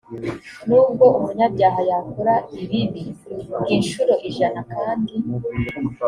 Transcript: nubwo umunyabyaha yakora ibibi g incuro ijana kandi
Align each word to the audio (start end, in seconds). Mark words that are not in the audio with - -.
nubwo 0.67 1.05
umunyabyaha 1.17 1.81
yakora 1.89 2.33
ibibi 2.61 3.03
g 3.65 3.67
incuro 3.77 4.13
ijana 4.29 4.59
kandi 4.73 5.13